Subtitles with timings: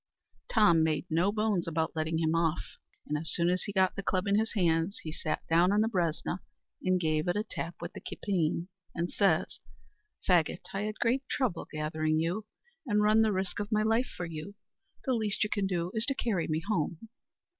[0.49, 4.01] Tom made no bones about letting him off; and as soon as he got the
[4.01, 6.39] club in his hands, he sat down on the bresna,
[6.83, 9.59] and gave it a tap with the kippeen, and says,
[10.27, 12.47] "Faggot, I had great trouble gathering you,
[12.87, 14.55] and run the risk of my life for you,
[15.05, 17.07] the least you can do is to carry me home."